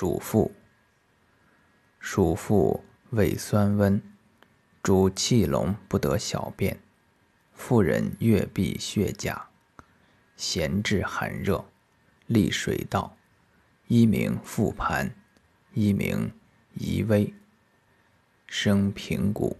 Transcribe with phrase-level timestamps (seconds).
[0.00, 0.52] 属妇
[1.98, 4.00] 属妇胃酸温，
[4.80, 6.78] 主气聋，不得小便，
[7.52, 9.48] 妇人月闭血甲，
[10.36, 11.64] 咸至寒热，
[12.28, 13.16] 利水道，
[13.88, 15.12] 一名复盘，
[15.74, 16.32] 一名
[16.74, 17.34] 移微，
[18.46, 19.56] 生平谷。